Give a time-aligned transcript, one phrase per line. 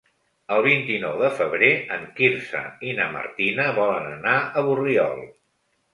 [0.53, 1.69] El vint-i-nou de febrer
[1.99, 5.27] en Quirze i na Martina volen anar a Borriol.